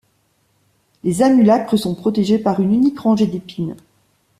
[1.03, 3.77] Les amulacres sont protégés par une unique rangée d'épines.